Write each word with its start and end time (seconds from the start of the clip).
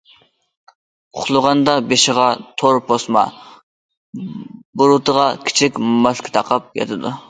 ئۇخلىغاندا 1.19 1.75
بېشىغا 1.91 2.25
تور 2.63 2.81
پوسما، 2.89 3.25
بۇرۇتىغا 4.17 5.31
كىچىك 5.49 5.83
ماسكا 5.99 6.39
تاقاپ 6.41 6.79
ياتىدۇ. 6.83 7.19